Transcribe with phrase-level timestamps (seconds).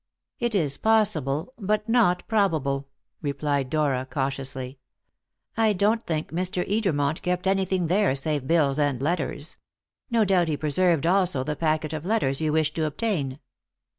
[0.39, 2.87] "It is possible, but not probable,"
[3.21, 4.79] replied Dora cautiously;
[5.55, 6.67] "I don't think Mr.
[6.67, 9.57] Edermont kept anything there save bills and letters.
[10.09, 13.37] No doubt he preserved also the packet of letters you wished to obtain."